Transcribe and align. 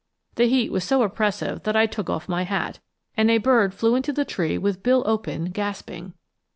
The 0.33 0.47
heat 0.49 0.71
was 0.71 0.83
so 0.83 1.03
oppressive 1.03 1.61
that 1.61 1.75
I 1.75 1.85
took 1.85 2.09
off 2.09 2.27
my 2.27 2.41
hat, 2.41 2.79
and 3.15 3.29
a 3.29 3.37
bird 3.37 3.71
flew 3.71 3.93
into 3.93 4.11
the 4.11 4.25
tree 4.25 4.57
with 4.57 4.81
bill 4.81 5.03
open, 5.05 5.51
gasping. 5.51 6.13